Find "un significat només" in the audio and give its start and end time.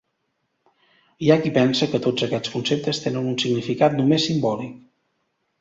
3.35-4.29